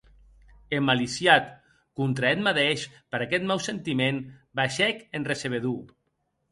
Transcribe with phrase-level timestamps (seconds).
[0.77, 1.51] Emmaliciat
[2.01, 4.27] contra eth madeish per aqueth mau sentiment,
[4.61, 5.81] baishèc en recebedor.